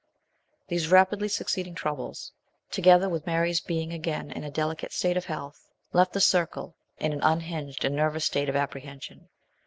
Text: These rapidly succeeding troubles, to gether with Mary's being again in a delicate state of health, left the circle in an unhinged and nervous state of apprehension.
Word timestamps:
These 0.67 0.89
rapidly 0.89 1.27
succeeding 1.27 1.75
troubles, 1.75 2.31
to 2.71 2.81
gether 2.81 3.07
with 3.07 3.27
Mary's 3.27 3.61
being 3.61 3.93
again 3.93 4.31
in 4.31 4.43
a 4.43 4.49
delicate 4.49 4.91
state 4.93 5.15
of 5.15 5.25
health, 5.25 5.69
left 5.93 6.13
the 6.13 6.19
circle 6.19 6.75
in 6.97 7.13
an 7.13 7.21
unhinged 7.21 7.85
and 7.85 7.95
nervous 7.95 8.25
state 8.25 8.49
of 8.49 8.55
apprehension. 8.55 9.29